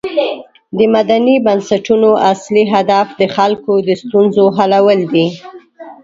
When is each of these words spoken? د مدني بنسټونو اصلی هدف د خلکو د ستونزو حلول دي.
د 0.77 0.79
مدني 0.95 1.35
بنسټونو 1.45 2.09
اصلی 2.31 2.63
هدف 2.73 3.07
د 3.19 3.21
خلکو 3.35 3.73
د 3.87 3.89
ستونزو 4.01 4.45
حلول 4.57 4.99
دي. 5.13 5.27